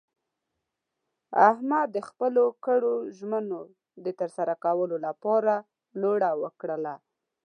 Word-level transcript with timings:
احمد 1.49 1.87
د 1.95 1.97
خپلو 2.09 2.43
کړو 2.65 2.93
ژمنو 3.17 3.61
د 4.03 4.07
ترسره 4.19 4.53
کولو 4.65 4.95
لپاره 5.07 5.53
لوړه 6.01 6.31
وکړله. 6.41 6.95